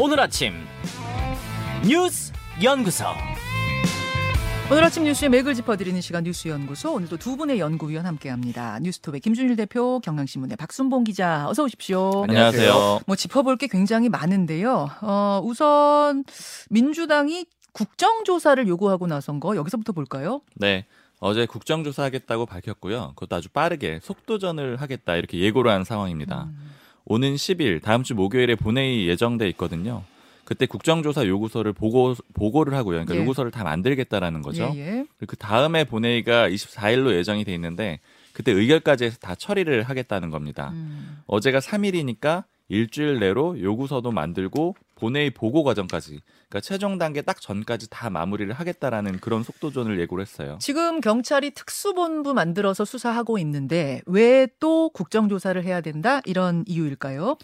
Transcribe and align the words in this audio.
오늘 0.00 0.20
아침 0.20 0.52
뉴스 1.84 2.32
연구소. 2.62 3.04
오늘 4.70 4.84
아침 4.84 5.02
뉴스의 5.02 5.28
맥을 5.28 5.54
짚어드리는 5.54 6.00
시간 6.00 6.22
뉴스연구소 6.22 6.92
오늘도 6.92 7.16
두 7.16 7.36
분의 7.36 7.58
연구위원 7.58 8.06
함께합니다. 8.06 8.78
뉴스톱의 8.78 9.20
김준일 9.20 9.56
대표, 9.56 9.98
경향신문의 9.98 10.56
박순봉 10.56 11.02
기자 11.02 11.48
어서 11.48 11.64
오십시오. 11.64 12.24
안녕하세요. 12.28 13.00
뭐 13.06 13.16
짚어볼 13.16 13.56
게 13.56 13.66
굉장히 13.66 14.08
많은데요. 14.08 14.88
어, 15.00 15.40
우선 15.42 16.22
민주당이 16.70 17.46
국정조사를 17.72 18.68
요구하고 18.68 19.08
나선 19.08 19.40
거 19.40 19.56
여기서부터 19.56 19.92
볼까요? 19.92 20.42
네. 20.54 20.86
어제 21.18 21.44
국정조사 21.46 22.04
하겠다고 22.04 22.46
밝혔고요. 22.46 23.14
그것도 23.16 23.34
아주 23.34 23.48
빠르게 23.48 23.98
속도전을 24.00 24.76
하겠다 24.76 25.16
이렇게 25.16 25.40
예고를 25.40 25.72
한 25.72 25.82
상황입니다. 25.82 26.44
음. 26.44 26.77
오는 27.08 27.34
10일 27.34 27.82
다음 27.82 28.02
주 28.02 28.14
목요일에 28.14 28.54
본회의 28.54 29.08
예정돼 29.08 29.48
있거든요. 29.50 30.04
그때 30.44 30.66
국정조사 30.66 31.26
요구서를 31.26 31.72
보고 31.72 32.14
보고를 32.34 32.74
하고요. 32.74 32.96
그러니까 32.96 33.16
예. 33.16 33.20
요구서를 33.20 33.50
다 33.50 33.64
만들겠다라는 33.64 34.42
거죠. 34.42 34.72
예, 34.76 34.80
예. 34.80 35.06
그 35.26 35.36
다음에 35.36 35.84
본회의가 35.84 36.48
24일로 36.48 37.14
예정이 37.14 37.44
돼 37.44 37.52
있는데 37.54 38.00
그때 38.32 38.52
의결까지 38.52 39.04
해서 39.04 39.18
다 39.18 39.34
처리를 39.34 39.82
하겠다는 39.82 40.30
겁니다. 40.30 40.70
음. 40.72 41.18
어제가 41.26 41.58
3일이니까 41.58 42.44
일주일 42.68 43.18
내로 43.18 43.60
요구서도 43.60 44.12
만들고 44.12 44.76
본회의 44.94 45.30
보고 45.30 45.62
과정까지 45.64 46.20
그러니까 46.48 46.60
최종 46.60 46.98
단계 46.98 47.22
딱 47.22 47.40
전까지 47.40 47.88
다 47.88 48.10
마무리를 48.10 48.52
하겠다라는 48.52 49.20
그런 49.20 49.42
속도전을 49.42 49.98
예고를 50.00 50.22
했어요. 50.22 50.58
지금 50.60 51.00
경찰이 51.00 51.52
특수본부 51.52 52.34
만들어서 52.34 52.84
수사하고 52.84 53.38
있는데 53.38 54.02
왜 54.06 54.46
또 54.60 54.90
국정조사를 54.90 55.62
해야 55.64 55.80
된다 55.80 56.20
이런 56.24 56.64
이유일까요? 56.66 57.36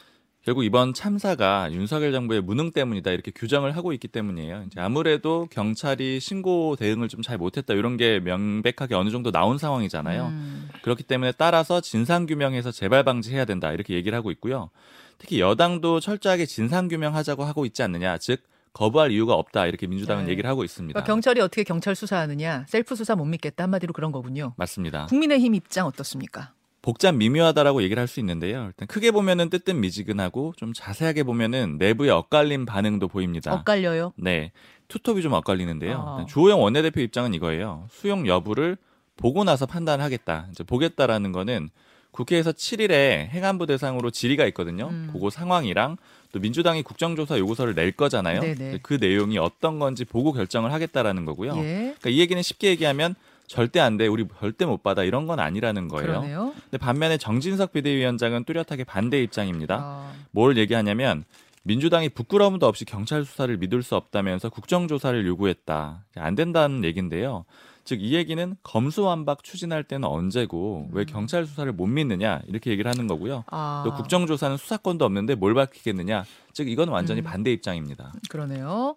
결국 0.42 0.64
이번 0.64 0.92
참사가 0.92 1.70
윤석열 1.72 2.12
정부의 2.12 2.42
무능 2.42 2.70
때문이다 2.70 3.12
이렇게 3.12 3.30
규정을 3.30 3.76
하고 3.76 3.92
있기 3.94 4.08
때문이에요. 4.08 4.64
이제 4.66 4.78
아무래도 4.80 5.46
경찰이 5.50 6.20
신고 6.20 6.76
대응을 6.76 7.08
좀 7.08 7.22
잘 7.22 7.38
못했다 7.38 7.72
이런 7.72 7.96
게 7.96 8.20
명백하게 8.20 8.94
어느 8.94 9.08
정도 9.10 9.30
나온 9.30 9.56
상황이잖아요. 9.58 10.26
음. 10.26 10.68
그렇기 10.82 11.04
때문에 11.04 11.32
따라서 11.38 11.80
진상 11.80 12.26
규명해서 12.26 12.72
재발 12.72 13.04
방지해야 13.04 13.44
된다 13.46 13.72
이렇게 13.72 13.94
얘기를 13.94 14.16
하고 14.18 14.30
있고요. 14.32 14.70
특히 15.18 15.40
여당도 15.40 16.00
철저하게 16.00 16.46
진상 16.46 16.88
규명하자고 16.88 17.44
하고 17.44 17.66
있지 17.66 17.82
않느냐, 17.82 18.18
즉 18.18 18.42
거부할 18.72 19.12
이유가 19.12 19.34
없다 19.34 19.66
이렇게 19.66 19.86
민주당은 19.86 20.24
네. 20.24 20.32
얘기를 20.32 20.50
하고 20.50 20.64
있습니다. 20.64 20.92
그러니까 20.94 21.06
경찰이 21.12 21.40
어떻게 21.40 21.62
경찰 21.62 21.94
수사하느냐 21.94 22.64
셀프 22.68 22.96
수사 22.96 23.14
못 23.14 23.24
믿겠다 23.24 23.64
한마디로 23.64 23.92
그런 23.92 24.10
거군요. 24.12 24.52
맞습니다. 24.56 25.06
국민의힘 25.06 25.54
입장 25.54 25.86
어떻습니까? 25.86 26.52
복잡 26.82 27.14
미묘하다라고 27.14 27.82
얘기를 27.82 28.00
할 28.00 28.08
수 28.08 28.20
있는데요. 28.20 28.66
일단 28.66 28.86
크게 28.86 29.10
보면은 29.10 29.48
뜨뜻 29.48 29.72
미지근하고 29.74 30.52
좀 30.56 30.72
자세하게 30.74 31.22
보면은 31.22 31.76
내부의 31.78 32.10
엇갈림 32.10 32.66
반응도 32.66 33.08
보입니다. 33.08 33.54
엇갈려요. 33.54 34.12
네. 34.16 34.52
투톱이 34.88 35.22
좀 35.22 35.32
엇갈리는데요. 35.32 35.96
어. 35.96 36.26
주호영 36.28 36.60
원내대표 36.62 37.00
입장은 37.00 37.32
이거예요. 37.32 37.86
수용 37.90 38.26
여부를 38.26 38.76
보고 39.16 39.44
나서 39.44 39.64
판단하겠다. 39.64 40.48
이제 40.50 40.62
보겠다라는 40.64 41.32
거는 41.32 41.70
국회에서 42.14 42.52
7일에 42.52 43.28
행안부 43.28 43.66
대상으로 43.66 44.10
질의가 44.10 44.46
있거든요. 44.46 44.88
음. 44.88 45.10
그거 45.12 45.30
상황이랑 45.30 45.96
또 46.30 46.38
민주당이 46.38 46.82
국정조사 46.82 47.38
요구서를 47.38 47.74
낼 47.74 47.90
거잖아요. 47.90 48.40
네네. 48.40 48.78
그 48.82 48.94
내용이 49.00 49.36
어떤 49.38 49.80
건지 49.80 50.04
보고 50.04 50.32
결정을 50.32 50.72
하겠다라는 50.72 51.24
거고요. 51.24 51.56
예. 51.58 51.94
그러니까 51.98 52.10
이 52.10 52.20
얘기는 52.20 52.40
쉽게 52.40 52.68
얘기하면 52.68 53.16
절대 53.48 53.80
안 53.80 53.96
돼, 53.96 54.06
우리 54.06 54.24
절대 54.38 54.64
못 54.64 54.82
받아 54.82 55.02
이런 55.02 55.26
건 55.26 55.40
아니라는 55.40 55.88
거예요. 55.88 56.06
그러네요. 56.06 56.54
근데 56.62 56.78
반면에 56.78 57.18
정진석 57.18 57.72
비대위원장은 57.72 58.44
뚜렷하게 58.44 58.84
반대 58.84 59.20
입장입니다. 59.20 59.80
아, 59.80 60.12
뭘 60.30 60.56
얘기하냐면 60.56 61.24
민주당이 61.64 62.10
부끄러움도 62.10 62.66
없이 62.66 62.84
경찰 62.84 63.24
수사를 63.24 63.54
믿을 63.56 63.82
수 63.82 63.96
없다면서 63.96 64.50
국정조사를 64.50 65.26
요구했다. 65.26 66.04
안 66.16 66.34
된다는 66.36 66.84
얘기인데요. 66.84 67.44
즉 67.84 68.00
이 68.00 68.14
얘기는 68.14 68.56
검수완박 68.62 69.42
추진할 69.44 69.84
때는 69.84 70.08
언제고 70.08 70.88
왜 70.92 71.04
경찰 71.04 71.46
수사를 71.46 71.70
못 71.72 71.86
믿느냐 71.86 72.40
이렇게 72.48 72.70
얘기를 72.70 72.90
하는 72.90 73.06
거고요. 73.06 73.44
아, 73.50 73.82
또 73.86 73.94
국정조사는 73.94 74.56
수사권도 74.56 75.04
없는데 75.04 75.34
뭘 75.34 75.54
밝히겠느냐. 75.54 76.24
즉 76.52 76.68
이건 76.68 76.88
완전히 76.88 77.20
음. 77.20 77.24
반대 77.24 77.52
입장입니다. 77.52 78.12
그러네요. 78.28 78.96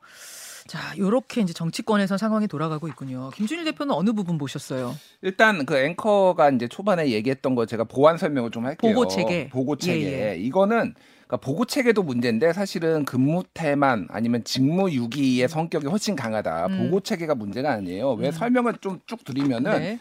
자, 0.67 0.79
요렇게 0.97 1.41
이제 1.41 1.53
정치권에서 1.53 2.17
상황이 2.17 2.47
돌아가고 2.47 2.87
있군요. 2.89 3.29
김준일 3.33 3.63
대표는 3.65 3.93
어느 3.95 4.11
부분 4.11 4.37
보셨어요? 4.37 4.95
일단 5.21 5.65
그 5.65 5.77
앵커가 5.77 6.49
이제 6.51 6.67
초반에 6.67 7.09
얘기했던 7.11 7.55
거 7.55 7.65
제가 7.65 7.85
보완 7.85 8.17
설명을 8.17 8.51
좀 8.51 8.65
할게요. 8.65 8.93
보고 8.93 9.07
체계. 9.07 9.47
보고 9.49 9.77
체계. 9.77 10.05
예, 10.11 10.31
예. 10.31 10.37
이거는 10.37 10.93
그러니까 11.27 11.37
보고 11.37 11.65
체계도 11.65 12.03
문제인데 12.03 12.53
사실은 12.53 13.03
근무 13.05 13.43
태만 13.53 14.07
아니면 14.09 14.43
직무 14.45 14.89
유기의 14.89 15.47
성격이 15.49 15.87
훨씬 15.87 16.15
강하다. 16.15 16.67
음. 16.67 16.83
보고 16.83 17.01
체계가 17.01 17.35
문제가 17.35 17.71
아니에요. 17.73 18.13
왜 18.13 18.27
음. 18.27 18.31
설명을 18.31 18.75
좀 18.81 18.99
쭉 19.05 19.23
드리면은 19.23 19.79
네. 19.79 19.99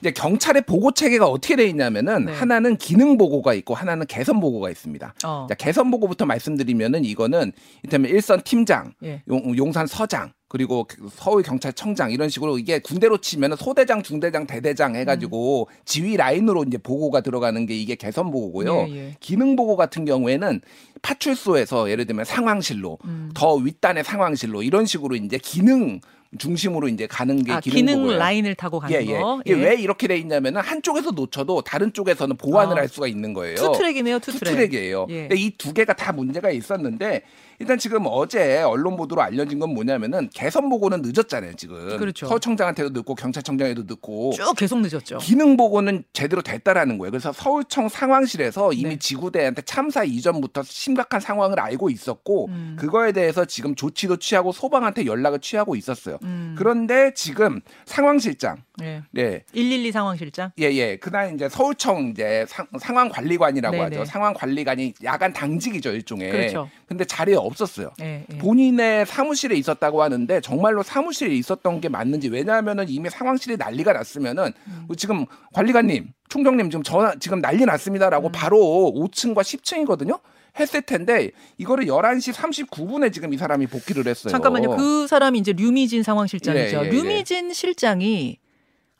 이제 0.00 0.10
경찰의 0.10 0.62
보고 0.62 0.90
체계가 0.90 1.26
어떻게 1.26 1.54
돼 1.54 1.64
있냐면은 1.66 2.26
네. 2.26 2.32
하나는 2.32 2.76
기능 2.76 3.16
보고가 3.16 3.54
있고 3.54 3.74
하나는 3.74 4.04
개선 4.06 4.40
보고가 4.40 4.68
있습니다. 4.68 5.14
어. 5.24 5.46
자, 5.48 5.54
개선 5.54 5.90
보고부터 5.90 6.26
말씀드리면은 6.26 7.04
이거는 7.04 7.52
이를테면 7.82 8.10
일선 8.10 8.42
팀장, 8.42 8.92
예. 9.04 9.22
용, 9.28 9.56
용산 9.56 9.86
서장 9.86 10.32
그리고 10.52 10.84
그 10.86 11.08
서울 11.10 11.42
경찰청장 11.42 12.10
이런 12.10 12.28
식으로 12.28 12.58
이게 12.58 12.78
군대로 12.78 13.16
치면은 13.16 13.56
소대장, 13.56 14.02
중대장, 14.02 14.46
대대장 14.46 14.94
해가지고 14.96 15.70
지휘 15.86 16.18
라인으로 16.18 16.64
이제 16.64 16.76
보고가 16.76 17.22
들어가는 17.22 17.64
게 17.64 17.74
이게 17.74 17.94
계선 17.94 18.30
보고고요. 18.30 18.86
예, 18.90 18.94
예. 18.94 19.16
기능 19.18 19.56
보고 19.56 19.76
같은 19.76 20.04
경우에는 20.04 20.60
파출소에서 21.00 21.90
예를 21.90 22.04
들면 22.04 22.26
상황실로 22.26 22.98
음. 23.06 23.30
더 23.32 23.54
윗단의 23.54 24.04
상황실로 24.04 24.62
이런 24.62 24.84
식으로 24.84 25.16
이제 25.16 25.38
기능 25.38 26.02
중심으로 26.38 26.88
이제 26.88 27.06
가는 27.06 27.42
게 27.44 27.52
아, 27.52 27.60
기능. 27.60 28.06
라인을 28.16 28.54
타고 28.54 28.80
가는 28.80 28.94
예, 28.96 29.04
예. 29.06 29.18
거. 29.18 29.42
이게 29.44 29.54
왜 29.54 29.74
이렇게 29.74 30.08
돼 30.08 30.16
있냐면은 30.16 30.60
한쪽에서 30.62 31.10
놓쳐도 31.10 31.62
다른 31.62 31.92
쪽에서는 31.92 32.36
보완을 32.36 32.76
아. 32.78 32.80
할 32.80 32.88
수가 32.88 33.06
있는 33.06 33.34
거예요. 33.34 33.56
two 33.56 33.72
track이네요, 33.76 34.18
two 34.18 34.24
track. 34.24 34.35
two 34.35 34.40
track이에요. 34.44 35.06
예. 35.10 35.28
근데 35.28 35.36
이 35.36 35.52
두 35.58 35.72
개가 35.74 35.92
다 35.92 36.12
문제가 36.12 36.50
있었는데 36.50 37.22
일단 37.58 37.78
지금 37.78 38.04
어제 38.06 38.62
언론 38.62 38.96
보도로 38.96 39.22
알려진 39.22 39.58
건 39.60 39.74
뭐냐면은 39.74 40.28
개선 40.34 40.68
보고는 40.70 41.02
늦었잖아요, 41.04 41.54
지금. 41.54 41.96
그렇죠. 41.98 42.26
서울청장한테도 42.26 42.90
늦고 42.90 43.14
경찰청장에도 43.14 43.82
늦고 43.86 44.32
쭉 44.34 44.54
계속 44.56 44.80
늦었죠. 44.80 45.18
기능 45.18 45.56
보고는 45.56 46.02
제대로 46.12 46.42
됐다라는 46.42 46.98
거예요. 46.98 47.10
그래서 47.12 47.32
서울청 47.32 47.88
상황실에서 47.88 48.72
이미 48.72 48.90
네. 48.90 48.98
지구대한테 48.98 49.62
참사 49.62 50.02
이전부터 50.02 50.62
심각한 50.64 51.20
상황을 51.20 51.60
알고 51.60 51.90
있었고 51.90 52.46
음. 52.48 52.76
그거에 52.80 53.12
대해서 53.12 53.44
지금 53.44 53.74
조치도 53.76 54.16
취하고 54.16 54.50
소방한테 54.50 55.06
연락을 55.06 55.38
취하고 55.40 55.76
있었어요. 55.76 56.18
음. 56.22 56.54
그런데 56.56 57.12
지금 57.14 57.60
상황실장, 57.84 58.62
예. 58.82 59.02
네, 59.10 59.44
112 59.52 59.92
상황실장. 59.92 60.52
예, 60.58 60.64
예. 60.72 60.96
그날 60.96 61.34
이제 61.34 61.48
서울청 61.48 62.10
이제 62.10 62.44
상, 62.48 62.66
상황 62.78 63.08
관리관이라고 63.08 63.76
네네. 63.76 63.84
하죠. 63.84 64.04
상황 64.04 64.32
관리관이 64.34 64.94
야간 65.04 65.32
당직이죠, 65.32 65.90
일종의. 65.90 66.30
그렇죠. 66.30 66.68
근데 66.86 67.04
자리에 67.04 67.34
없었어요. 67.34 67.90
예, 68.00 68.24
예. 68.30 68.38
본인의 68.38 69.06
사무실에 69.06 69.56
있었다고 69.56 70.02
하는데 70.02 70.40
정말로 70.40 70.82
사무실에 70.82 71.34
있었던 71.34 71.80
게 71.80 71.88
맞는지 71.88 72.28
왜냐하면은 72.28 72.88
이미 72.88 73.10
상황실이 73.10 73.56
난리가 73.56 73.92
났으면은 73.92 74.52
음. 74.66 74.86
지금 74.96 75.26
관리관님, 75.52 76.12
총장님 76.28 76.70
지금 76.70 76.82
전화 76.82 77.14
지금 77.18 77.40
난리 77.40 77.64
났습니다라고 77.64 78.28
음. 78.28 78.32
바로 78.32 78.58
5층과 78.94 79.40
10층이거든요. 79.40 80.20
했을 80.58 80.82
텐데 80.82 81.30
이거를 81.56 81.86
11시 81.86 82.32
39분에 82.34 83.12
지금 83.12 83.32
이 83.32 83.38
사람이 83.38 83.66
복귀를 83.68 84.06
했어요. 84.06 84.30
잠깐만요. 84.30 84.76
그 84.76 85.06
사람이 85.06 85.38
이제 85.38 85.52
류미진 85.52 86.02
상황실장이죠. 86.02 86.76
예, 86.76 86.80
예, 86.82 86.86
예. 86.86 86.90
류미진 86.90 87.52
실장이 87.52 88.38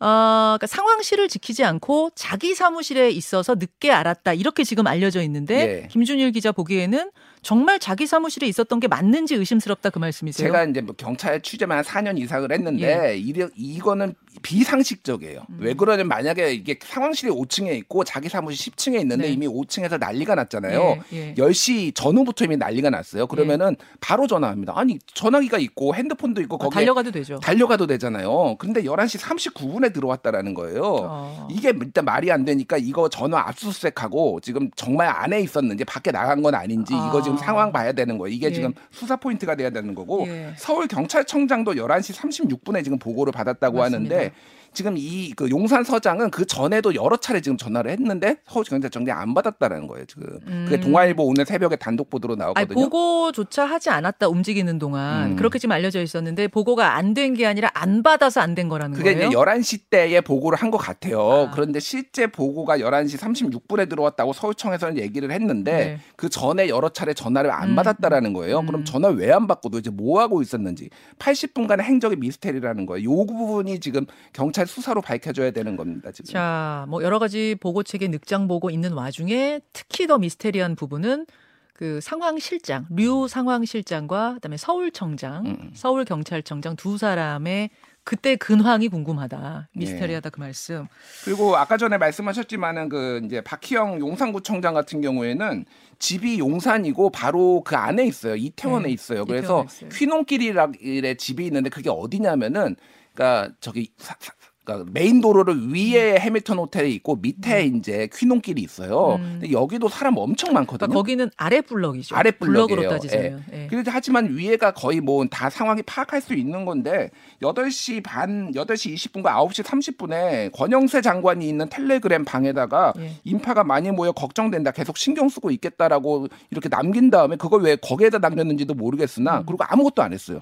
어, 0.00 0.56
그러니까 0.58 0.66
상황실을 0.66 1.28
지키지 1.28 1.62
않고 1.64 2.10
자기 2.16 2.54
사무실에 2.54 3.10
있어서 3.10 3.54
늦게 3.54 3.92
알았다. 3.92 4.32
이렇게 4.32 4.64
지금 4.64 4.86
알려져 4.86 5.22
있는데 5.22 5.84
예. 5.84 5.88
김준일 5.88 6.32
기자 6.32 6.50
보기에는 6.50 7.10
정말 7.42 7.80
자기 7.80 8.06
사무실에 8.06 8.46
있었던 8.46 8.78
게 8.78 8.86
맞는지 8.88 9.34
의심스럽다 9.34 9.90
그 9.90 9.98
말씀이세요? 9.98 10.46
제가 10.46 10.64
이제 10.64 10.80
뭐 10.80 10.94
경찰 10.96 11.42
취재만 11.42 11.78
한 11.78 11.84
4년 11.84 12.18
이상을 12.18 12.50
했는데 12.50 13.18
이 13.18 13.34
이거는 13.56 14.14
비상식적이에요. 14.42 15.40
음. 15.50 15.58
왜 15.60 15.74
그러냐면 15.74 16.08
만약에 16.08 16.52
이게 16.54 16.78
상황실이 16.80 17.30
5층에 17.32 17.76
있고 17.78 18.04
자기 18.04 18.28
사무실 18.28 18.72
10층에 18.72 19.00
있는데 19.00 19.26
네. 19.26 19.32
이미 19.32 19.46
5층에서 19.46 19.98
난리가 19.98 20.34
났잖아요. 20.36 20.98
예, 21.12 21.16
예. 21.16 21.34
10시 21.34 21.94
전후부터 21.94 22.44
이미 22.46 22.56
난리가 22.56 22.90
났어요. 22.90 23.26
그러면은 23.26 23.76
바로 24.00 24.26
전화합니다. 24.26 24.72
아니 24.76 24.98
전화기가 25.14 25.58
있고 25.58 25.94
핸드폰도 25.94 26.40
있고 26.42 26.56
어, 26.56 26.58
거기에 26.58 26.80
달려가도 26.80 27.10
되죠. 27.10 27.38
달려가도 27.40 27.86
되잖아요. 27.86 28.56
근데 28.58 28.82
11시 28.82 29.20
39분에 29.20 29.92
들어왔다라는 29.92 30.54
거예요. 30.54 30.82
어. 30.84 31.48
이게 31.50 31.70
일단 31.70 32.04
말이 32.04 32.30
안 32.30 32.44
되니까 32.44 32.76
이거 32.78 33.08
전화 33.08 33.40
압수수색하고 33.48 34.40
지금 34.40 34.70
정말 34.76 35.08
안에 35.08 35.40
있었는지 35.40 35.84
밖에 35.84 36.10
나간 36.10 36.42
건 36.42 36.54
아닌지 36.54 36.94
아. 36.94 37.08
이거 37.08 37.22
지금 37.22 37.31
상황 37.38 37.72
봐야 37.72 37.92
되는 37.92 38.18
거예요. 38.18 38.34
이게 38.34 38.48
예. 38.48 38.52
지금 38.52 38.72
수사 38.90 39.16
포인트가 39.16 39.54
돼야 39.54 39.70
되는 39.70 39.94
거고 39.94 40.26
예. 40.28 40.52
서울 40.56 40.86
경찰청장도 40.88 41.74
11시 41.74 42.14
36분에 42.14 42.84
지금 42.84 42.98
보고를 42.98 43.32
받았다고 43.32 43.78
맞습니다. 43.78 44.14
하는데 44.16 44.32
지금 44.74 44.94
이 44.96 45.32
그 45.36 45.48
용산 45.50 45.82
서장은 45.84 46.30
그 46.30 46.44
전에도 46.46 46.94
여러 46.94 47.16
차례 47.16 47.40
지금 47.40 47.56
전화를 47.56 47.90
했는데 47.90 48.36
서울경찰청장이 48.46 49.18
안 49.18 49.34
받았다라는 49.34 49.86
거예요. 49.86 50.04
지금 50.06 50.26
그게 50.64 50.76
음. 50.76 50.80
동아일보 50.80 51.22
오늘 51.24 51.44
새벽에 51.46 51.76
단독 51.76 52.10
보도로 52.10 52.34
아니, 52.34 52.38
나왔거든요. 52.40 52.74
보고조차 52.88 53.64
하지 53.64 53.90
않았다 53.90 54.28
움직이는 54.28 54.78
동안 54.78 55.32
음. 55.32 55.36
그렇게 55.36 55.58
지금 55.58 55.72
알려져 55.72 56.02
있었는데 56.02 56.48
보고가 56.48 56.94
안 56.96 57.14
된 57.14 57.34
게 57.34 57.46
아니라 57.46 57.70
안 57.74 58.02
받아서 58.02 58.40
안 58.40 58.54
된 58.54 58.68
거라는 58.68 58.96
그게 58.96 59.14
거예요. 59.14 59.28
이제 59.28 59.36
11시 59.36 59.80
때에 59.90 60.20
보고를 60.20 60.58
한 60.58 60.70
것 60.70 60.78
같아요. 60.78 61.48
아. 61.48 61.50
그런데 61.52 61.78
실제 61.80 62.26
보고가 62.26 62.78
11시 62.78 63.18
36분에 63.18 63.88
들어왔다고 63.88 64.32
서울청에서는 64.32 64.98
얘기를 64.98 65.30
했는데 65.30 65.72
네. 65.72 66.00
그 66.16 66.28
전에 66.28 66.68
여러 66.68 66.88
차례 66.88 67.12
전화를 67.14 67.50
안 67.50 67.70
음. 67.70 67.76
받았다라는 67.76 68.32
거예요. 68.32 68.60
음. 68.60 68.66
그럼 68.66 68.84
전화 68.84 69.08
왜 69.08 69.30
안 69.32 69.46
받고 69.46 69.70
도대체 69.70 69.90
뭐 69.90 70.20
하고 70.20 70.42
있었는지 70.42 70.90
80분간의 71.18 71.82
행적이 71.82 72.16
미스테리라는 72.16 72.86
거예요. 72.86 73.10
요 73.10 73.24
부분이 73.26 73.80
지금 73.80 74.04
경찰 74.32 74.61
수사로 74.66 75.00
밝혀져야 75.02 75.50
되는 75.50 75.76
겁니다. 75.76 76.10
지금. 76.12 76.32
자, 76.32 76.86
뭐 76.88 77.02
여러 77.02 77.18
가지 77.18 77.56
보고 77.60 77.82
책에 77.82 78.08
늑장 78.08 78.48
보고 78.48 78.70
있는 78.70 78.92
와중에 78.92 79.60
특히 79.72 80.06
더 80.06 80.18
미스테리한 80.18 80.76
부분은 80.76 81.26
그 81.74 82.00
상황실장, 82.00 82.86
류 82.90 83.26
상황실장과 83.28 84.34
그다음에 84.34 84.56
서울청장, 84.56 85.46
음. 85.46 85.70
서울경찰청장 85.74 86.76
두 86.76 86.96
사람의 86.98 87.70
그때 88.04 88.34
근황이 88.36 88.88
궁금하다. 88.88 89.68
미스테리하다 89.74 90.30
그 90.30 90.40
말씀. 90.40 90.86
그리고 91.24 91.56
아까 91.56 91.76
전에 91.76 91.98
말씀하셨지만은 91.98 92.88
그 92.88 93.20
이제 93.24 93.40
박희영 93.40 94.00
용산구청장 94.00 94.74
같은 94.74 95.00
경우에는 95.00 95.64
집이 96.00 96.38
용산이고 96.40 97.10
바로 97.10 97.62
그 97.64 97.76
안에 97.76 98.04
있어요. 98.04 98.34
이태원에 98.34 98.88
네, 98.88 98.92
있어요. 98.92 99.24
그래서. 99.24 99.64
퀴논길이라는 99.92 101.02
데 101.02 101.16
집이 101.16 101.46
있는데 101.46 101.70
그게 101.70 101.90
어디냐면은 101.90 102.76
그러니까 103.14 103.54
저기 103.60 103.92
사- 103.98 104.16
사- 104.18 104.32
그러니까 104.64 104.90
메인 104.92 105.20
도로를 105.20 105.72
위에 105.72 106.18
해밀턴 106.20 106.58
호텔이 106.58 106.94
있고 106.94 107.16
밑에 107.16 107.64
이제 107.64 108.08
퀴논길이 108.14 108.62
있어요. 108.62 109.16
음. 109.16 109.38
근데 109.40 109.52
여기도 109.52 109.88
사람 109.88 110.16
엄청 110.16 110.52
많거든요. 110.52 110.86
그러니까 110.88 110.94
거기는 110.94 111.30
아래 111.36 111.60
블럭이죠. 111.60 112.14
아래 112.14 112.30
블럭으로. 112.30 112.88
따지자면. 112.88 113.44
예. 113.52 113.66
그래도 113.68 113.90
하지만 113.92 114.36
위에가 114.36 114.72
거의 114.72 115.00
뭐 115.00 115.24
다 115.30 115.50
상황이 115.50 115.82
파악할 115.82 116.20
수 116.20 116.34
있는 116.34 116.64
건데 116.64 117.10
8시 117.42 118.02
반, 118.04 118.52
8시 118.52 118.94
20분과 118.94 119.24
9시 119.48 119.64
30분에 119.64 120.52
권영세 120.52 121.00
장관이 121.00 121.48
있는 121.48 121.68
텔레그램 121.68 122.24
방에다가 122.24 122.92
예. 122.98 123.12
인파가 123.24 123.64
많이 123.64 123.90
모여 123.90 124.12
걱정된다. 124.12 124.70
계속 124.72 124.96
신경 124.96 125.28
쓰고 125.28 125.50
있겠다라고 125.50 126.28
이렇게 126.50 126.68
남긴 126.68 127.10
다음에 127.10 127.36
그걸 127.36 127.62
왜 127.62 127.76
거기에다 127.76 128.18
남겼는지도 128.18 128.74
모르겠으나 128.74 129.40
음. 129.40 129.46
그리고 129.46 129.64
아무것도 129.66 130.02
안 130.02 130.12
했어요. 130.12 130.38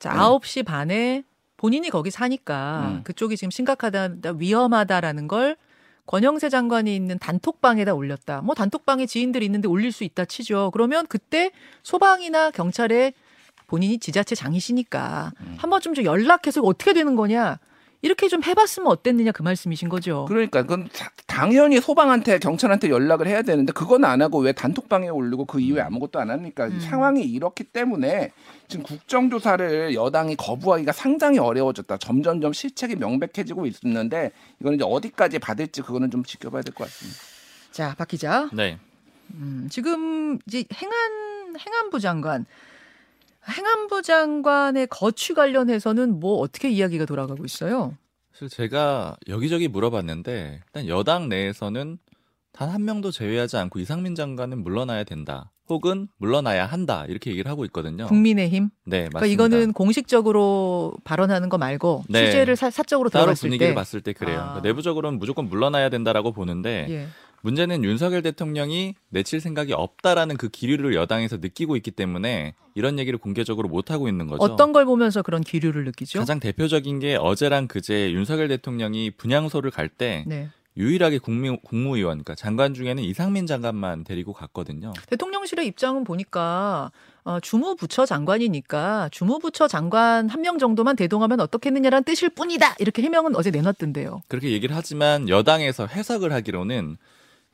자, 0.00 0.12
네. 0.12 0.18
9시 0.18 0.64
반에 0.64 1.24
본인이 1.58 1.90
거기 1.90 2.10
사니까 2.10 2.92
음. 2.98 3.00
그쪽이 3.04 3.36
지금 3.36 3.50
심각하다, 3.50 4.10
위험하다라는 4.36 5.28
걸 5.28 5.56
권영세 6.06 6.48
장관이 6.48 6.94
있는 6.96 7.18
단톡방에다 7.18 7.92
올렸다. 7.92 8.40
뭐 8.40 8.54
단톡방에 8.54 9.04
지인들이 9.04 9.44
있는데 9.44 9.68
올릴 9.68 9.92
수 9.92 10.04
있다 10.04 10.24
치죠. 10.24 10.70
그러면 10.72 11.06
그때 11.06 11.50
소방이나 11.82 12.50
경찰에 12.52 13.12
본인이 13.66 13.98
지자체 13.98 14.34
장이시니까 14.34 15.32
음. 15.40 15.56
한번 15.58 15.82
좀 15.82 15.94
연락해서 16.02 16.62
어떻게 16.62 16.94
되는 16.94 17.14
거냐. 17.14 17.58
이렇게 18.00 18.28
좀 18.28 18.44
해봤으면 18.44 18.86
어땠느냐 18.86 19.32
그 19.32 19.42
말씀이신 19.42 19.88
거죠. 19.88 20.24
그러니까 20.28 20.62
그건 20.62 20.88
사- 20.92 21.10
당연히 21.38 21.80
소방한테 21.80 22.38
경찰한테 22.40 22.90
연락을 22.90 23.28
해야 23.28 23.42
되는데 23.42 23.72
그건 23.72 24.04
안 24.04 24.20
하고 24.22 24.40
왜 24.40 24.52
단톡방에 24.52 25.08
올리고 25.08 25.44
그 25.44 25.60
이후에 25.60 25.80
아무것도 25.82 26.18
안 26.18 26.30
하니까 26.30 26.66
음. 26.66 26.80
상황이 26.80 27.22
이렇기 27.22 27.64
때문에 27.64 28.32
지금 28.66 28.84
국정조사를 28.84 29.94
여당이 29.94 30.34
거부하기가 30.36 30.90
상당히 30.92 31.38
어려워졌다. 31.38 31.96
점점점 31.98 32.52
실책이 32.52 32.96
명백해지고 32.96 33.66
있는데 33.66 34.32
이거는 34.60 34.76
이제 34.78 34.84
어디까지 34.84 35.38
받을지 35.38 35.80
그거는 35.82 36.10
좀 36.10 36.24
지켜봐야 36.24 36.62
될 36.62 36.74
것 36.74 36.84
같습니다. 36.84 37.18
자, 37.70 37.94
박 37.96 38.08
기자. 38.08 38.48
네. 38.52 38.78
음, 39.34 39.68
지금 39.70 40.38
이제 40.46 40.64
행안 40.74 41.56
행안부 41.56 42.00
장관 42.00 42.46
행안부 43.48 44.02
장관의 44.02 44.88
거취 44.88 45.34
관련해서는 45.34 46.18
뭐 46.18 46.38
어떻게 46.38 46.68
이야기가 46.68 47.04
돌아가고 47.06 47.44
있어요? 47.44 47.96
사실 48.38 48.48
제가 48.48 49.16
여기저기 49.28 49.66
물어봤는데 49.68 50.60
일단 50.66 50.88
여당 50.88 51.28
내에서는 51.28 51.98
단 52.52 52.68
한 52.70 52.84
명도 52.84 53.10
제외하지 53.10 53.56
않고 53.56 53.78
이상민 53.78 54.14
장관은 54.14 54.62
물러나야 54.64 55.04
된다. 55.04 55.52
혹은 55.68 56.08
물러나야 56.16 56.66
한다. 56.66 57.04
이렇게 57.08 57.30
얘기를 57.30 57.48
하고 57.50 57.64
있거든요. 57.66 58.06
국민의힘. 58.06 58.70
네, 58.86 59.00
맞습니다. 59.12 59.18
그러니까 59.20 59.26
이거는 59.46 59.72
공식적으로 59.74 60.94
발언하는 61.04 61.48
거 61.50 61.58
말고 61.58 62.04
네. 62.08 62.24
실제를 62.24 62.56
사, 62.56 62.70
사적으로 62.70 63.10
따로 63.10 63.34
분위기를 63.34 63.72
때. 63.72 63.74
봤을 63.74 64.00
때 64.00 64.12
그래요. 64.12 64.38
아. 64.38 64.42
그러니까 64.44 64.60
내부적으로는 64.62 65.18
무조건 65.18 65.48
물러나야 65.48 65.88
된다라고 65.88 66.32
보는데 66.32 66.86
예. 66.88 67.08
문제는 67.48 67.82
윤석열 67.82 68.20
대통령이 68.20 68.94
내칠 69.08 69.40
생각이 69.40 69.72
없다라는 69.72 70.36
그 70.36 70.48
기류를 70.50 70.94
여당에서 70.94 71.38
느끼고 71.38 71.76
있기 71.76 71.90
때문에 71.92 72.52
이런 72.74 72.98
얘기를 72.98 73.18
공개적으로 73.18 73.68
못 73.68 73.90
하고 73.90 74.06
있는 74.06 74.26
거죠. 74.26 74.42
어떤 74.42 74.72
걸 74.74 74.84
보면서 74.84 75.22
그런 75.22 75.42
기류를 75.42 75.84
느끼죠? 75.86 76.18
가장 76.18 76.40
대표적인 76.40 76.98
게 76.98 77.16
어제랑 77.16 77.66
그제 77.66 78.12
윤석열 78.12 78.48
대통령이 78.48 79.12
분향소를 79.12 79.70
갈때 79.70 80.24
네. 80.26 80.50
유일하게 80.76 81.18
국무, 81.18 81.56
국무위원, 81.62 82.18
그러니까 82.18 82.34
장관 82.34 82.74
중에는 82.74 83.02
이상민 83.02 83.46
장관만 83.46 84.04
데리고 84.04 84.32
갔거든요. 84.34 84.92
대통령실의 85.08 85.66
입장은 85.68 86.04
보니까 86.04 86.92
어, 87.24 87.40
주무부처 87.40 88.04
장관이니까 88.06 89.08
주무부처 89.10 89.68
장관 89.68 90.28
한 90.28 90.42
명 90.42 90.58
정도만 90.58 90.94
대동하면 90.96 91.40
어떻겠느냐라는 91.40 92.04
뜻일 92.04 92.28
뿐이다. 92.28 92.76
이렇게 92.78 93.02
해명은 93.02 93.34
어제 93.36 93.50
내놨던데요. 93.50 94.22
그렇게 94.28 94.52
얘기를 94.52 94.76
하지만 94.76 95.28
여당에서 95.30 95.86
해석을 95.86 96.32
하기로는 96.32 96.96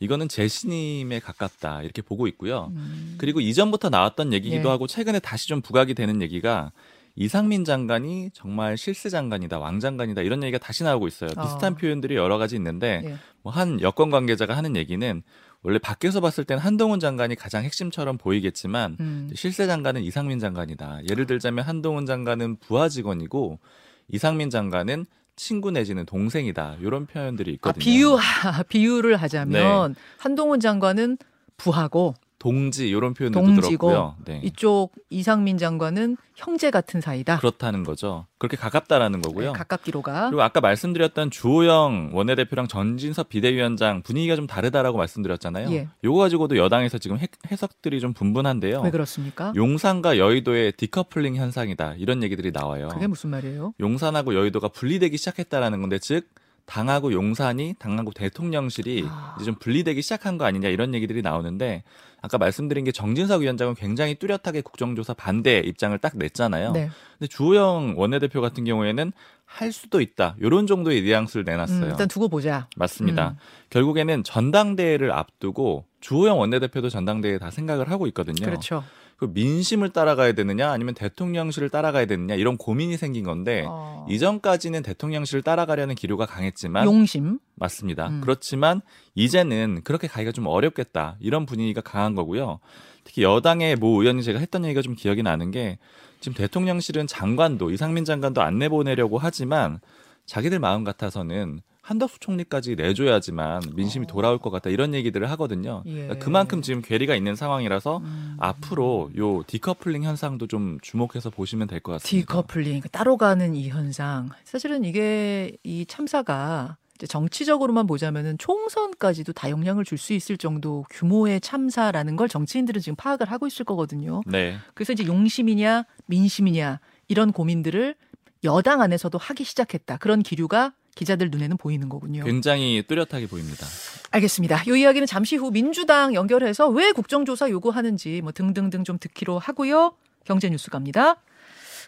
이거는 0.01 0.29
재신임에 0.29 1.21
가깝다 1.21 1.83
이렇게 1.83 2.03
보고 2.03 2.27
있고요. 2.27 2.73
음. 2.75 3.15
그리고 3.19 3.41
이전부터 3.41 3.91
나왔던 3.91 4.33
얘기기도 4.33 4.69
예. 4.69 4.71
하고 4.71 4.87
최근에 4.87 5.21
다시 5.21 5.49
좀 5.49 5.61
부각이 5.61 5.95
되는 5.95 6.21
얘기가 6.21 6.73
이상민 7.17 7.65
장관이 7.65 8.31
정말 8.33 8.77
실세 8.77 9.09
장관이다, 9.09 9.59
왕 9.61 9.79
장관이다 9.79 10.23
이런 10.23 10.43
얘기가 10.43 10.59
다시 10.59 10.83
나오고 10.83 11.07
있어요. 11.07 11.31
비슷한 11.31 11.75
어. 11.75 11.77
표현들이 11.77 12.17
여러 12.17 12.39
가지 12.39 12.57
있는데 12.57 13.03
예. 13.05 13.17
뭐한 13.43 13.81
여권 13.83 14.11
관계자가 14.11 14.57
하는 14.57 14.75
얘기는 14.75 15.23
원래 15.63 15.79
밖에서 15.79 16.21
봤을 16.21 16.45
땐 16.45 16.59
한동훈 16.59 17.01
장관이 17.01 17.37
가장 17.37 17.63
핵심처럼 17.65 18.19
보이겠지만 18.19 18.97
음. 19.01 19.31
실세 19.35 19.67
장관은 19.67 20.03
이상민 20.03 20.39
장관이다. 20.39 21.03
예를 21.09 21.27
들자면 21.27 21.65
한동훈 21.65 22.05
장관은 22.05 22.57
부하 22.57 22.89
직원이고 22.89 23.61
이상민 24.09 24.51
장관은 24.51 25.07
친구 25.37 25.71
내지는 25.71 26.07
동생이다. 26.07 26.77
이런 26.81 27.07
표현들이 27.07 27.51
아, 27.51 27.55
있거든요. 27.55 27.83
비유 27.83 28.17
비유를 28.69 29.17
하자면 29.17 29.95
한동훈 30.19 30.61
장관은 30.61 31.19
부하고 31.57 32.15
동지 32.45 32.91
이런 32.91 33.15
표현들도 33.15 33.43
동지고 33.43 33.89
들었고요. 33.89 34.17
네. 34.27 34.43
이쪽 34.45 34.93
이상민 35.09 35.57
장관은 35.57 36.19
형제 36.37 36.71
같은 36.71 37.01
사이다. 37.01 37.39
그렇다는 37.39 37.85
거죠. 37.85 38.27
그렇게 38.37 38.59
가깝다라는 38.59 39.23
거고요. 39.23 39.53
네, 39.53 39.59
가깝기로가. 39.59 40.29
그리고 40.29 40.43
아까 40.43 40.61
말씀드렸던 40.61 41.31
주호영 41.31 42.11
원내대표랑 42.13 42.69
전진섭 42.69 43.31
비대위원장 43.31 44.03
분위기가 44.03 44.37
좀 44.37 44.47
다르다라고 44.47 44.99
말씀드렸잖아요. 44.99 45.71
예. 45.71 45.89
요거 46.05 46.19
가지고도 46.19 46.59
여당에서 46.59 46.99
지금 46.99 47.19
해, 47.19 47.29
해석들이 47.51 47.99
좀 48.01 48.13
분분한데요. 48.13 48.83
왜 48.83 48.91
그렇습니까? 48.91 49.55
용산과 49.57 50.19
여의도의 50.19 50.73
디커플링 50.73 51.37
현상이다. 51.37 51.95
이런 51.95 52.23
얘기들이 52.23 52.51
나와요. 52.53 52.89
그게 52.89 53.07
무슨 53.07 53.31
말이에요? 53.31 53.73
용산하고 53.81 54.35
여의도가 54.35 54.69
분리되기 54.69 55.17
시작했다라는 55.17 55.81
건데 55.81 55.99
즉 55.99 56.29
당하고 56.67 57.13
용산이 57.13 57.75
당하고 57.79 58.13
대통령실이 58.13 59.05
아. 59.09 59.35
이제 59.37 59.45
좀 59.45 59.55
분리되기 59.57 60.03
시작한 60.03 60.39
거 60.39 60.45
아니냐 60.45 60.69
이런 60.69 60.95
얘기들이 60.95 61.23
나오는데 61.23 61.83
아까 62.23 62.39
말씀드린 62.39 62.85
게 62.85 62.93
정진석 62.93 63.43
위원장은 63.43 63.75
굉장히 63.75 64.15
뚜렷하게 64.15 64.63
국정조사 64.63 65.13
반대 65.13 65.59
입장을 65.59 65.97
딱 65.99 66.17
냈잖아요. 66.17 66.73
네. 66.73 66.89
근데 67.19 67.29
주호영 67.29 67.95
원내대표 67.99 68.41
같은 68.41 68.65
경우에는 68.65 69.13
할 69.45 69.73
수도 69.73 70.01
있다. 70.01 70.35
이런 70.41 70.67
정도의 70.67 71.03
뉘앙스를 71.03 71.45
음, 71.45 71.51
내놨어요. 71.51 71.91
일단 71.91 72.09
두고 72.09 72.29
보자. 72.29 72.67
맞습니다. 72.77 73.31
음. 73.31 73.37
결국에는 73.69 74.25
전당대회를 74.25 75.13
앞두고 75.13 75.85
주호영 76.01 76.39
원내대표도 76.39 76.89
전당대회 76.89 77.39
다 77.39 77.51
생각을 77.51 77.91
하고 77.91 78.07
있거든요. 78.07 78.45
그렇죠. 78.45 78.85
그 79.17 79.31
민심을 79.33 79.91
따라가야 79.91 80.33
되느냐 80.33 80.71
아니면 80.71 80.95
대통령실을 80.95 81.71
따라가야 81.71 82.07
되느냐 82.07 82.35
이런 82.35 82.57
고민이 82.57 82.97
생긴 82.97 83.25
건데 83.25 83.65
어, 83.69 84.07
이전까지는 84.09 84.83
대통령실을 84.83 85.43
따라가려는 85.43 85.95
기류가 85.95 86.27
강했지만 86.27 86.85
용심. 86.85 87.39
맞습니다. 87.55 88.09
음. 88.09 88.21
그렇지만 88.21 88.81
이제는 89.15 89.83
그렇게 89.85 90.09
가기가 90.09 90.33
좀 90.33 90.47
어렵겠다 90.47 91.17
이런 91.21 91.47
분위기가 91.47 91.81
강한 91.81 92.15
거고요. 92.15 92.59
특히 93.05 93.23
여당의 93.23 93.77
모 93.77 94.01
의원이 94.01 94.23
제가 94.23 94.39
했던 94.39 94.65
얘기가 94.65 94.83
좀 94.83 94.95
기억이 94.95 95.23
나는 95.23 95.51
게 95.51 95.79
지금 96.21 96.35
대통령실은 96.35 97.07
장관도 97.07 97.71
이상민 97.71 98.05
장관도 98.05 98.43
안 98.43 98.59
내보내려고 98.59 99.19
하지만 99.19 99.81
자기들 100.27 100.59
마음 100.59 100.85
같아서는 100.85 101.61
한덕수 101.83 102.19
총리까지 102.21 102.77
내줘야지만 102.77 103.61
민심이 103.75 104.07
돌아올 104.07 104.39
것 104.39 104.49
같다 104.51 104.71
이런 104.71 104.95
얘기들을 104.95 105.29
하거든요. 105.33 105.83
예. 105.85 105.93
그러니까 105.93 106.19
그만큼 106.19 106.63
지금 106.63 106.81
괴리가 106.81 107.15
있는 107.15 107.37
상황이라서 107.37 107.99
음. 107.99 108.37
앞으로 108.41 109.11
요 109.19 109.43
디커플링 109.47 110.03
현상도 110.03 110.47
좀 110.47 110.79
주목해서 110.81 111.29
보시면 111.29 111.69
될 111.69 111.81
것 111.81 111.93
같습니다. 111.93 112.27
디커플링 112.27 112.83
따로 112.91 113.19
가는 113.19 113.55
이 113.55 113.69
현상 113.69 114.31
사실은 114.45 114.85
이게 114.85 115.59
이 115.63 115.85
참사가 115.85 116.79
정치적으로만 117.07 117.87
보자면은 117.87 118.39
총선까지도 118.39 119.35
다 119.35 119.51
영향을 119.51 119.85
줄 119.85 119.99
수 119.99 120.15
있을 120.15 120.39
정도 120.39 120.87
규모의 120.89 121.41
참사라는 121.43 122.17
걸 122.17 122.29
정치인들은 122.29 122.81
지금 122.81 122.97
파악을 122.97 123.31
하고 123.31 123.47
있을 123.47 123.67
거거든요. 123.67 124.23
네, 124.27 124.57
그래서 124.73 124.95
이제 124.95 125.05
용심이냐 125.05 125.85
민심이냐 126.07 126.81
이런 127.09 127.33
고민들을 127.33 127.95
여당 128.45 128.81
안에서도 128.81 129.17
하기 129.17 129.45
시작했다. 129.45 129.97
그런 129.99 130.23
기류가 130.23 130.73
기자들 130.95 131.31
눈에는 131.31 131.57
보이는 131.57 131.89
거군요. 131.89 132.25
굉장히 132.25 132.85
뚜렷하게 132.87 133.27
보입니다. 133.27 133.67
알겠습니다. 134.13 134.63
이 134.69 134.81
이야기는 134.81 135.07
잠시 135.07 135.37
후 135.37 135.51
민주당 135.51 136.15
연결해서 136.15 136.69
왜 136.69 136.93
국정조사 136.93 137.51
요구하는지 137.51 138.21
뭐 138.23 138.33
등등등 138.33 138.85
좀 138.85 138.99
듣기로 138.99 139.39
하고요. 139.39 139.97
경제 140.25 140.49
뉴스 140.49 140.71
갑니다. 140.71 141.17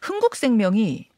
흥국생명이 0.02 1.08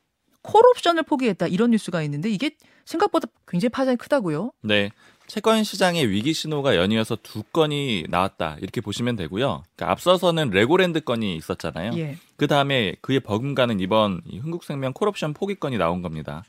콜옵션을 0.43 1.03
포기했다 1.05 1.47
이런 1.47 1.71
뉴스가 1.71 2.03
있는데 2.03 2.31
이게 2.31 2.57
생각보다 2.85 3.29
굉장히 3.47 3.71
파장이 3.71 3.97
크다고요. 3.97 4.53
네. 4.63 4.91
채권 5.29 5.63
시장의 5.63 6.11
위기 6.11 6.33
신호가 6.33 6.75
연이어서 6.75 7.19
두 7.23 7.43
건이 7.43 8.07
나왔다 8.09 8.57
이렇게 8.61 8.81
보시면 8.81 9.15
되고요. 9.15 9.63
그러니까 9.77 9.93
앞서서는 9.93 10.51
레고랜드 10.51 11.01
건이 11.01 11.37
있었잖아요. 11.37 11.93
예. 11.99 12.17
그 12.37 12.47
다음에 12.47 12.97
그에 13.03 13.21
버금가는 13.21 13.79
이번 13.79 14.23
이 14.27 14.39
흥국생명 14.39 14.95
콜옵션 14.95 15.35
포기 15.35 15.55
건이 15.55 15.77
나온 15.77 16.01
겁니다. 16.01 16.45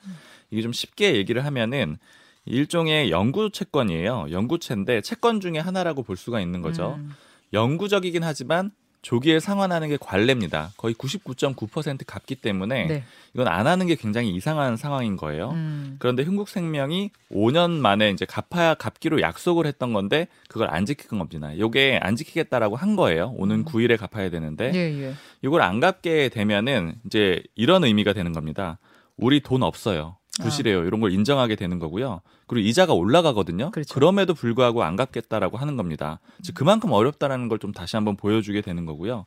이게 0.49 0.61
좀 0.61 0.71
쉽게 0.71 1.15
얘기를 1.15 1.45
하면은 1.45 1.97
일종의 2.45 3.11
영구 3.11 3.51
채권이에요. 3.51 4.27
영구채인데 4.31 5.01
채권 5.01 5.41
중에 5.41 5.59
하나라고 5.59 6.01
볼 6.01 6.15
수가 6.15 6.39
있는 6.39 6.61
거죠. 6.61 6.95
음. 6.97 7.11
영구적이긴 7.51 8.23
하지만 8.23 8.71
조기에 9.01 9.39
상환하는 9.39 9.87
게 9.87 9.97
관례입니다. 9.99 10.71
거의 10.77 10.93
99.9% 10.93 12.03
갚기 12.05 12.35
때문에 12.35 12.85
네. 12.87 13.03
이건 13.33 13.47
안 13.47 13.65
하는 13.65 13.87
게 13.87 13.95
굉장히 13.95 14.29
이상한 14.31 14.75
상황인 14.75 15.15
거예요. 15.15 15.51
음. 15.51 15.95
그런데 15.99 16.23
흥국생명이 16.23 17.11
5년 17.31 17.71
만에 17.71 18.11
이제 18.11 18.25
갚아야 18.25 18.73
갚기로 18.73 19.21
약속을 19.21 19.65
했던 19.65 19.93
건데 19.93 20.27
그걸 20.49 20.69
안 20.69 20.85
지킨 20.85 21.17
겁니다. 21.17 21.57
요게 21.57 21.99
안 22.01 22.15
지키겠다라고 22.15 22.75
한 22.75 22.95
거예요. 22.95 23.33
오는 23.37 23.63
9일에 23.63 23.97
갚아야 23.97 24.29
되는데 24.29 24.71
예, 24.73 25.01
예. 25.01 25.13
이걸 25.41 25.61
안 25.61 25.79
갚게 25.79 26.29
되면은 26.29 26.95
이제 27.05 27.41
이런 27.55 27.85
의미가 27.85 28.13
되는 28.13 28.33
겁니다. 28.33 28.79
우리 29.15 29.39
돈 29.39 29.63
없어요. 29.63 30.18
부실해요. 30.43 30.83
이런 30.85 30.99
걸 31.01 31.11
인정하게 31.11 31.55
되는 31.55 31.79
거고요. 31.79 32.21
그리고 32.47 32.67
이자가 32.67 32.93
올라가거든요. 32.93 33.71
그렇죠. 33.71 33.93
그럼에도 33.93 34.33
불구하고 34.33 34.83
안 34.83 34.95
갚겠다라고 34.95 35.57
하는 35.57 35.77
겁니다. 35.77 36.19
즉 36.41 36.55
그만큼 36.55 36.91
어렵다라는 36.91 37.47
걸 37.47 37.59
좀 37.59 37.73
다시 37.73 37.95
한번 37.97 38.15
보여주게 38.15 38.61
되는 38.61 38.85
거고요. 38.85 39.25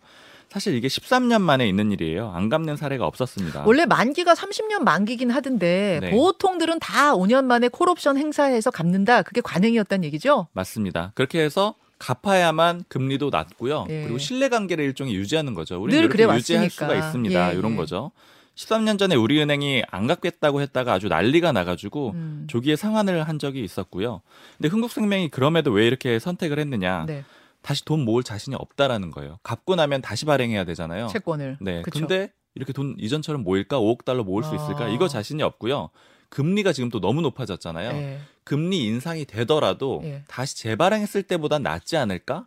사실 0.49 0.75
이게 0.75 0.87
13년 0.88 1.40
만에 1.42 1.66
있는 1.69 1.92
일이에요. 1.92 2.31
안 2.35 2.49
갚는 2.49 2.76
사례가 2.76 3.07
없었습니다. 3.07 3.64
원래 3.66 3.87
만기가 3.87 4.35
30년 4.35 4.83
만기긴 4.83 5.31
하던데 5.31 5.99
네. 6.02 6.11
보통들은 6.11 6.78
다 6.78 7.14
5년 7.14 7.45
만에 7.45 7.69
콜옵션 7.69 8.19
행사해서 8.19 8.71
갚는다. 8.71 9.23
그게 9.23 9.40
관행이었다는 9.40 10.04
얘기죠. 10.04 10.49
맞습니다. 10.52 11.12
그렇게 11.14 11.40
해서 11.42 11.75
갚아야만 11.99 12.85
금리도 12.88 13.31
낮고요. 13.31 13.87
예. 13.90 14.02
그리고 14.02 14.19
신뢰 14.19 14.49
관계를 14.49 14.85
일종의 14.87 15.14
유지하는 15.14 15.54
거죠. 15.54 15.81
우리는 15.81 16.02
늘 16.02 16.09
그래 16.09 16.25
유지할 16.25 16.64
왔으니까. 16.64 16.69
수가 16.69 16.95
있습니다. 17.07 17.52
예, 17.54 17.59
이런 17.59 17.73
예. 17.73 17.76
거죠. 17.76 18.11
13년 18.55 18.99
전에 18.99 19.15
우리은행이 19.15 19.85
안 19.91 20.07
갚겠다고 20.07 20.61
했다가 20.61 20.93
아주 20.93 21.09
난리가 21.09 21.53
나가지고 21.53 22.11
음. 22.11 22.47
조기에 22.49 22.77
상환을 22.77 23.23
한 23.27 23.39
적이 23.39 23.65
있었고요. 23.65 24.21
근데 24.59 24.69
흥국생명이 24.69 25.29
그럼에도 25.29 25.71
왜 25.71 25.87
이렇게 25.87 26.19
선택을 26.19 26.59
했느냐? 26.59 27.07
네. 27.07 27.25
다시 27.63 27.85
돈 27.85 28.05
모을 28.05 28.23
자신이 28.23 28.57
없다라는 28.57 29.11
거예요. 29.11 29.39
갚고 29.43 29.77
나면 29.77 30.03
다시 30.03 30.25
발행해야 30.27 30.65
되잖아요. 30.65 31.07
채권을. 31.09 31.59
네. 31.61 31.83
그쵸. 31.83 32.01
근데 32.01 32.33
이렇게 32.55 32.73
돈 32.73 32.97
이전처럼 32.99 33.43
모일까? 33.45 33.79
5억 33.79 34.05
달러 34.05 34.25
모을 34.25 34.43
수 34.43 34.55
있을까? 34.55 34.85
아. 34.85 34.89
이거 34.89 35.09
자신이 35.09 35.43
없고요. 35.43 35.91
금리가 36.29 36.73
지금 36.73 36.89
또 36.89 37.01
너무 37.01 37.21
높아졌잖아요. 37.21 37.91
예. 37.91 38.19
금리 38.45 38.85
인상이 38.87 39.25
되더라도 39.25 40.01
예. 40.05 40.25
다시 40.29 40.57
재발행했을 40.57 41.23
때보단 41.23 41.63
낫지 41.63 41.97
않을까? 41.97 42.47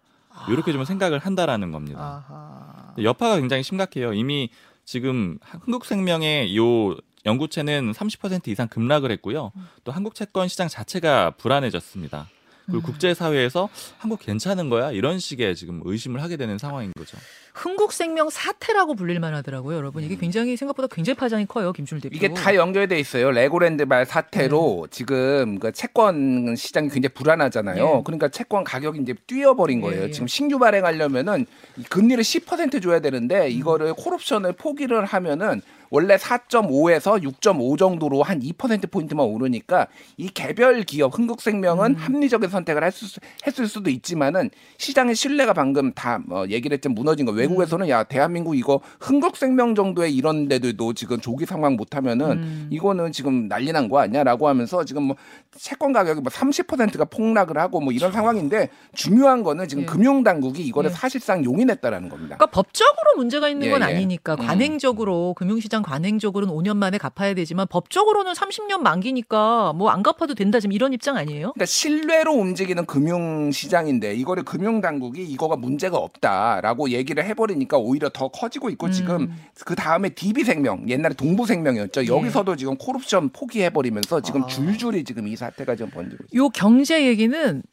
이렇게 0.49 0.73
좀 0.73 0.83
생각을 0.83 1.19
한다라는 1.19 1.71
겁니다. 1.71 2.25
아하. 2.27 2.93
여파가 3.01 3.37
굉장히 3.37 3.63
심각해요. 3.63 4.13
이미 4.13 4.49
지금 4.85 5.37
한국생명의 5.41 6.55
요 6.57 6.95
연구채는 7.25 7.91
30% 7.91 8.47
이상 8.49 8.67
급락을 8.67 9.11
했고요. 9.11 9.51
또 9.83 9.91
한국 9.91 10.13
채권 10.13 10.47
시장 10.47 10.67
자체가 10.67 11.31
불안해졌습니다. 11.31 12.29
그리고 12.65 12.79
음. 12.79 12.81
국제사회에서 12.83 13.69
한국 13.97 14.19
괜찮은 14.19 14.69
거야? 14.69 14.91
이런 14.91 15.19
식의 15.19 15.55
지금 15.55 15.81
의심을 15.83 16.21
하게 16.21 16.37
되는 16.37 16.57
상황인 16.57 16.91
거죠. 16.97 17.17
흥국생명 17.53 18.29
사태라고 18.29 18.95
불릴 18.95 19.19
만하더라고요, 19.19 19.77
여러분. 19.77 20.03
이게 20.03 20.17
굉장히 20.17 20.57
생각보다 20.57 20.93
굉장히 20.93 21.15
파장이 21.15 21.45
커요, 21.45 21.71
김준일 21.71 22.01
대표. 22.01 22.15
이게 22.15 22.33
다 22.33 22.53
연결돼 22.53 22.99
있어요. 22.99 23.31
레고랜드발 23.31 24.05
사태로 24.05 24.87
지금 24.91 25.59
그 25.59 25.71
채권 25.71 26.55
시장이 26.55 26.89
굉장히 26.89 27.13
불안하잖아요. 27.13 27.97
예. 27.99 28.03
그러니까 28.03 28.27
채권 28.27 28.63
가격이 28.65 29.01
이제 29.01 29.13
뛰어버린 29.25 29.79
거예요. 29.79 30.01
예, 30.01 30.05
예. 30.07 30.11
지금 30.11 30.27
신규 30.27 30.59
발행하려면은 30.59 31.45
이 31.77 31.83
금리를 31.83 32.21
10% 32.21 32.83
줘야 32.83 32.99
되는데 32.99 33.49
이거를 33.49 33.93
콜옵션을 33.93 34.53
포기를 34.53 35.05
하면은 35.05 35.61
원래 35.89 36.15
4.5에서 36.17 37.21
6.5 37.23 37.77
정도로 37.77 38.23
한 38.23 38.39
2% 38.41 38.91
포인트만 38.91 39.25
오르니까 39.25 39.87
이 40.17 40.29
개별 40.29 40.83
기업 40.83 41.17
흥국생명은 41.17 41.91
음. 41.91 41.95
합리적인 41.95 42.49
선택을 42.49 42.83
했을, 42.83 43.07
수, 43.07 43.19
했을 43.47 43.67
수도 43.67 43.89
있지만은 43.89 44.49
시장의 44.77 45.15
신뢰가 45.15 45.53
방금 45.53 45.93
다뭐 45.93 46.47
얘기를 46.49 46.75
했지만 46.75 46.95
무너진 46.95 47.25
거. 47.25 47.31
음. 47.31 47.37
외국에서는 47.37 47.87
야 47.89 48.03
대한민국 48.03 48.55
이거 48.57 48.81
흥국생명 48.99 49.75
정도의 49.75 50.13
이런 50.15 50.47
데들도 50.47 50.93
지금 50.93 51.19
조기 51.19 51.45
상황 51.45 51.75
못하면은 51.75 52.31
음. 52.31 52.67
이거는 52.71 53.11
지금 53.11 53.47
난리 53.47 53.71
난 53.71 53.85
거 53.85 53.99
아니야라고 53.99 54.47
하면서 54.47 54.83
지금 54.83 55.03
뭐 55.03 55.15
채권 55.55 55.93
가격이 55.93 56.21
뭐 56.21 56.31
30%가 56.31 57.05
폭락을 57.05 57.57
하고 57.59 57.79
뭐 57.79 57.93
이런 57.93 58.11
상황인데 58.11 58.69
중요한 58.95 59.43
거는 59.43 59.67
지금 59.67 59.83
예. 59.83 59.85
금융 59.85 60.23
당국이 60.23 60.63
이거를 60.65 60.89
예. 60.89 60.93
사실상 60.95 61.43
용인했다라는 61.45 62.09
겁니다. 62.09 62.37
그러니까 62.37 62.47
법적으로 62.47 63.15
문제가 63.17 63.47
있는 63.47 63.67
예, 63.67 63.71
건 63.71 63.81
예. 63.81 63.85
아니니까 63.85 64.33
음. 64.33 64.37
관행적으로 64.47 65.35
금융시장 65.37 65.83
관행적으로는 65.85 66.53
5년 66.53 66.77
만에 66.77 66.97
갚아야 66.97 67.33
되지만 67.33 67.67
법적으로는 67.69 68.33
30년 68.33 68.79
만기니까 68.81 69.73
뭐 69.73 69.95
안 69.95 70.03
갚아도 70.03 70.33
된다 70.33 70.59
지금 70.59 70.73
이런 70.73 70.91
입장 70.91 71.15
아니에요? 71.15 71.53
그러니까 71.53 71.65
신뢰로 71.65 72.33
움직이는 72.33 72.85
금융 72.85 73.51
시장인데 73.51 74.15
이거를 74.15 74.43
금융 74.43 74.81
당국이 74.81 75.23
이거가 75.23 75.55
문제가 75.55 75.97
없다라고 75.97 76.89
얘기를 76.89 77.23
해버리니까 77.23 77.77
오히려 77.77 78.09
더 78.09 78.27
커지고 78.27 78.69
있고 78.71 78.89
지금 78.89 79.21
음. 79.21 79.35
그 79.65 79.75
다음에 79.75 80.09
DB생명 80.09 80.89
옛날에 80.89 81.13
동부생명이었죠 81.13 82.03
예. 82.03 82.07
여기서도 82.07 82.55
지금 82.57 82.75
콜옵션 82.77 83.29
포기해버리면서 83.29 84.21
지금 84.21 84.43
아. 84.43 84.47
줄줄이 84.47 85.03
지금 85.03 85.27
이 85.27 85.35
사태가 85.35 85.75
지금 85.75 85.91
번지고 85.91 86.25
있어요. 86.29 86.43
요 86.43 86.49
경제 86.49 87.07
얘기는 87.07 87.63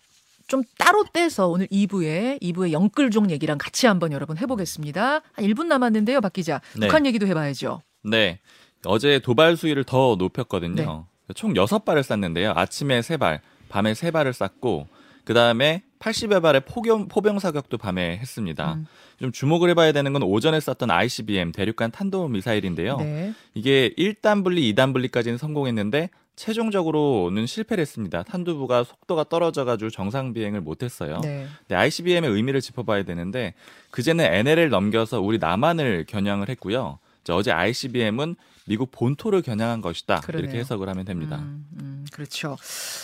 좀 0.46 0.62
따로 0.78 1.04
떼서 1.12 1.48
오늘 1.48 1.66
2부에 1.68 2.40
2부에 2.42 2.72
영끌종 2.72 3.30
얘기랑 3.30 3.58
같이 3.58 3.86
한번 3.86 4.12
여러분 4.12 4.36
해보겠습니다. 4.38 5.22
한 5.32 5.44
1분 5.44 5.66
남았는데요, 5.66 6.20
박 6.20 6.32
기자. 6.32 6.60
네. 6.76 6.86
북한 6.86 7.06
얘기도 7.06 7.26
해봐야죠. 7.26 7.80
네. 8.02 8.38
어제 8.84 9.18
도발 9.18 9.56
수위를 9.56 9.84
더 9.84 10.16
높였거든요. 10.18 11.06
네. 11.28 11.34
총 11.34 11.54
6발을 11.54 12.02
쐈는데요. 12.02 12.52
아침에 12.54 13.00
3발, 13.00 13.40
밤에 13.68 13.92
3발을 13.92 14.32
쐈고 14.32 14.86
그다음에 15.24 15.82
80여 16.00 16.42
발의 16.42 16.62
포경, 16.66 17.06
포병 17.06 17.38
사격도 17.38 17.78
밤에 17.78 18.18
했습니다. 18.18 18.74
음. 18.74 18.86
좀 19.20 19.30
주목을 19.30 19.70
해봐야 19.70 19.92
되는 19.92 20.12
건 20.12 20.24
오전에 20.24 20.58
쐈던 20.58 20.90
ICBM 20.90 21.52
대륙간 21.52 21.92
탄도 21.92 22.26
미사일인데요. 22.26 22.96
네. 22.96 23.32
이게 23.54 23.94
1단 23.96 24.42
분리, 24.42 24.74
2단 24.74 24.92
분리까지는 24.92 25.38
성공했는데 25.38 26.10
최종적으로는 26.34 27.46
실패를 27.46 27.82
했습니다. 27.82 28.24
탄두부가 28.24 28.82
속도가 28.82 29.24
떨어져가지고 29.24 29.90
정상 29.90 30.32
비행을 30.32 30.60
못했어요. 30.60 31.20
네. 31.20 31.46
네, 31.68 31.76
ICBM의 31.76 32.30
의미를 32.30 32.60
짚어봐야 32.60 33.04
되는데 33.04 33.54
그제는 33.90 34.24
NLL 34.24 34.70
넘겨서 34.70 35.20
우리 35.20 35.38
남한을 35.38 36.06
겨냥을 36.08 36.48
했고요. 36.48 36.98
이제 37.22 37.32
어제 37.32 37.52
ICBM은 37.52 38.36
미국 38.66 38.90
본토를 38.92 39.42
겨냥한 39.42 39.80
것이다. 39.80 40.20
그러네요. 40.20 40.44
이렇게 40.44 40.60
해석을 40.60 40.88
하면 40.88 41.04
됩니다. 41.04 41.36
음, 41.36 41.66
음, 41.80 42.04
그렇죠. 42.12 42.56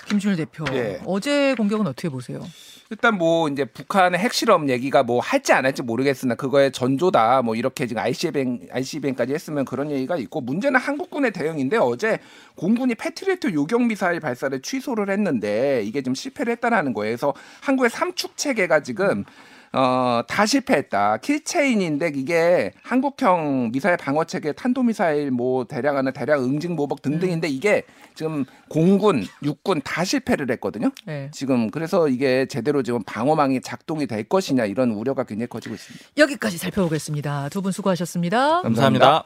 김준일 0.08 0.36
대표. 0.36 0.64
예. 0.72 1.00
어제 1.04 1.54
공격은 1.56 1.86
어떻게 1.86 2.08
보세요? 2.08 2.44
일단 2.90 3.18
뭐 3.18 3.48
이제 3.48 3.64
북한의 3.66 4.18
핵실험 4.18 4.70
얘기가 4.70 5.02
뭐 5.02 5.20
할지 5.20 5.52
안 5.52 5.66
할지 5.66 5.82
모르겠으나 5.82 6.36
그거의 6.36 6.72
전조다 6.72 7.42
뭐 7.42 7.54
이렇게 7.54 7.86
지금 7.86 8.02
ICBM 8.02 8.68
ICBM까지 8.70 9.34
했으면 9.34 9.66
그런 9.66 9.90
얘기가 9.90 10.16
있고 10.16 10.40
문제는 10.40 10.80
한국군의 10.80 11.32
대응인데 11.32 11.76
어제 11.76 12.18
공군이 12.54 12.94
패트리어트 12.94 13.52
요격 13.52 13.82
미사일 13.82 14.20
발사를 14.20 14.58
취소를 14.62 15.10
했는데 15.10 15.82
이게 15.84 16.00
좀 16.02 16.14
실패를 16.14 16.52
했다라는 16.52 16.94
거예요. 16.94 17.10
그래서 17.10 17.34
한국의 17.60 17.90
삼축 17.90 18.38
체계가 18.38 18.80
지금 18.82 19.24
어, 19.72 20.22
다 20.26 20.46
실패했다. 20.46 21.18
킬체인인데 21.18 22.12
이게 22.14 22.72
한국형 22.82 23.70
미사일 23.72 23.96
방어 23.96 24.24
체계 24.24 24.52
탄도 24.52 24.82
미사일 24.82 25.30
뭐 25.30 25.64
대량하는 25.64 26.12
대량 26.12 26.42
응징 26.42 26.74
모복 26.74 27.02
등등인데 27.02 27.48
이게 27.48 27.82
지금 28.14 28.44
공군, 28.68 29.24
육군 29.42 29.80
다 29.84 30.04
실패를 30.04 30.50
했거든요. 30.52 30.90
네. 31.06 31.30
지금 31.32 31.70
그래서 31.70 32.08
이게 32.08 32.46
제대로 32.46 32.82
지금 32.82 33.02
방어망이 33.04 33.60
작동이 33.60 34.06
될 34.06 34.24
것이냐 34.24 34.64
이런 34.64 34.90
우려가 34.90 35.24
굉장히 35.24 35.48
커지고 35.48 35.74
있습니다. 35.74 36.04
여기까지 36.16 36.58
살펴보겠습니다. 36.58 37.48
두 37.50 37.60
분 37.60 37.72
수고하셨습니다. 37.72 38.62
감사합니다. 38.62 39.24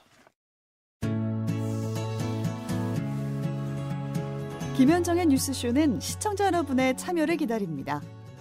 김현정의 4.77 5.27
뉴스쇼는 5.27 6.01
시청자 6.01 6.47
여러분의 6.47 6.97
참여를 6.97 7.37
기다립니다. 7.37 8.01